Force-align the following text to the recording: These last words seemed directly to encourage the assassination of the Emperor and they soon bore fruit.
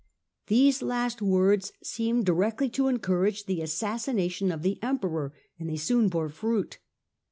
These 0.47 0.81
last 0.81 1.21
words 1.21 1.73
seemed 1.83 2.25
directly 2.25 2.69
to 2.69 2.87
encourage 2.87 3.45
the 3.45 3.61
assassination 3.61 4.51
of 4.51 4.63
the 4.63 4.81
Emperor 4.81 5.31
and 5.59 5.69
they 5.69 5.77
soon 5.77 6.09
bore 6.09 6.29
fruit. 6.29 6.79